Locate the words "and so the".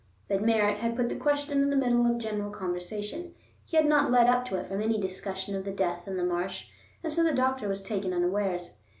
7.03-7.31